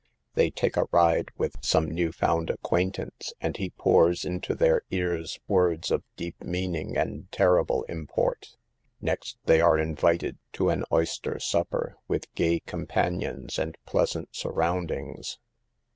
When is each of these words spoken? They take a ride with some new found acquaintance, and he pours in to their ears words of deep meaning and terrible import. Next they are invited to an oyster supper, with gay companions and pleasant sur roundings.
They 0.33 0.49
take 0.49 0.77
a 0.77 0.87
ride 0.91 1.29
with 1.37 1.57
some 1.61 1.85
new 1.87 2.11
found 2.11 2.49
acquaintance, 2.49 3.33
and 3.39 3.55
he 3.55 3.69
pours 3.69 4.25
in 4.25 4.41
to 4.41 4.55
their 4.55 4.81
ears 4.89 5.39
words 5.47 5.91
of 5.91 6.03
deep 6.15 6.43
meaning 6.43 6.97
and 6.97 7.31
terrible 7.31 7.83
import. 7.83 8.57
Next 8.99 9.37
they 9.45 9.61
are 9.61 9.77
invited 9.77 10.39
to 10.53 10.69
an 10.71 10.85
oyster 10.91 11.37
supper, 11.37 11.97
with 12.07 12.33
gay 12.33 12.61
companions 12.61 13.59
and 13.59 13.77
pleasant 13.85 14.29
sur 14.35 14.49
roundings. 14.51 15.37